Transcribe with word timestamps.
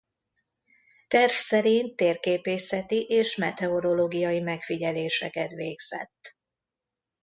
Terv 1.07 1.29
szerint 1.31 1.95
térképészeti 1.95 3.01
és 3.01 3.35
meteorológiai 3.35 4.39
megfigyeléseket 4.39 5.51
végzett. 5.51 6.35